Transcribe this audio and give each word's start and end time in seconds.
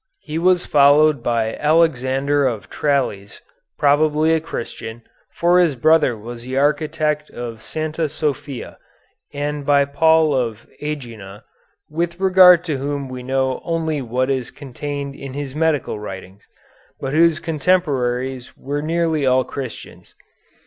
He 0.23 0.39
was 0.39 0.65
followed 0.65 1.21
by 1.21 1.53
Alexander 1.57 2.47
of 2.47 2.71
Tralles, 2.71 3.39
probably 3.77 4.33
a 4.33 4.39
Christian, 4.41 5.03
for 5.35 5.59
his 5.59 5.75
brother 5.75 6.17
was 6.17 6.41
the 6.41 6.57
architect 6.57 7.29
of 7.29 7.61
Santa 7.61 8.09
Sophia, 8.09 8.79
and 9.31 9.63
by 9.63 9.85
Paul 9.85 10.33
of 10.33 10.65
Ægina, 10.81 11.43
with 11.87 12.19
regard 12.19 12.63
to 12.63 12.77
whom 12.79 13.09
we 13.09 13.21
know 13.21 13.61
only 13.63 14.01
what 14.01 14.31
is 14.31 14.49
contained 14.49 15.13
in 15.13 15.33
his 15.35 15.53
medical 15.53 15.99
writings, 15.99 16.47
but 16.99 17.13
whose 17.13 17.39
contemporaries 17.39 18.57
were 18.57 18.81
nearly 18.81 19.27
all 19.27 19.43
Christians. 19.43 20.15